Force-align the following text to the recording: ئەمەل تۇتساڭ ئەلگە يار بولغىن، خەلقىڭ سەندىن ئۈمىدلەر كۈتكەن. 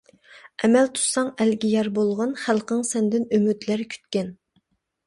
ئەمەل 0.63 0.89
تۇتساڭ 0.95 1.29
ئەلگە 1.45 1.71
يار 1.75 1.91
بولغىن، 1.99 2.35
خەلقىڭ 2.47 2.83
سەندىن 2.95 3.31
ئۈمىدلەر 3.39 3.87
كۈتكەن. 3.95 4.37